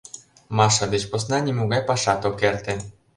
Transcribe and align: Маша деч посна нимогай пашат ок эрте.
Маша 0.57 0.85
деч 0.93 1.03
посна 1.11 1.37
нимогай 1.45 1.81
пашат 1.89 2.21
ок 2.29 2.39
эрте. 2.49 2.73